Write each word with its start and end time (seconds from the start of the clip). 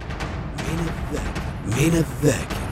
من 0.58 0.80
الذاكرة. 0.80 1.34
من 1.66 1.96
الذاكرة. 1.96 2.69